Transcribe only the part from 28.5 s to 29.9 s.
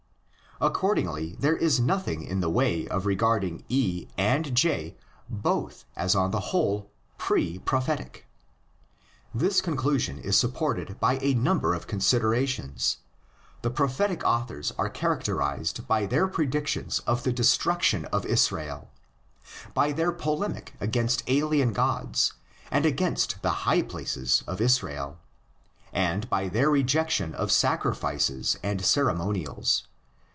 and ceremonials.